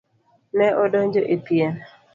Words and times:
Ne 0.61 0.69
odonjo 0.85 1.27
e 1.37 1.41
pien. 1.47 1.77